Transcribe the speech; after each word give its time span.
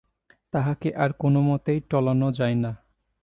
তাহাকে 0.53 0.89
আর 0.95 1.11
কোনোমতেই 1.13 1.79
টলানো 1.89 2.27
যায় 2.31 2.55
না। 2.55 2.71